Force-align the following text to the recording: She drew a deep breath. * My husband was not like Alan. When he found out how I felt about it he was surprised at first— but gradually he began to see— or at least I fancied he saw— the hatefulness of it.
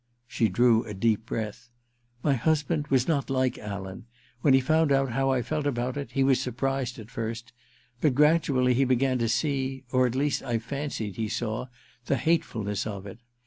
She 0.25 0.49
drew 0.49 0.83
a 0.85 0.95
deep 0.95 1.27
breath. 1.27 1.69
* 1.95 2.23
My 2.23 2.33
husband 2.33 2.87
was 2.87 3.07
not 3.07 3.29
like 3.29 3.59
Alan. 3.59 4.07
When 4.41 4.55
he 4.55 4.59
found 4.59 4.91
out 4.91 5.11
how 5.11 5.29
I 5.29 5.43
felt 5.43 5.67
about 5.67 5.95
it 5.95 6.13
he 6.13 6.23
was 6.23 6.41
surprised 6.41 6.97
at 6.97 7.11
first— 7.11 7.53
but 8.01 8.15
gradually 8.15 8.73
he 8.73 8.83
began 8.83 9.19
to 9.19 9.29
see— 9.29 9.83
or 9.93 10.07
at 10.07 10.15
least 10.15 10.41
I 10.41 10.57
fancied 10.57 11.17
he 11.17 11.29
saw— 11.29 11.67
the 12.07 12.17
hatefulness 12.17 12.87
of 12.87 13.05
it. 13.05 13.19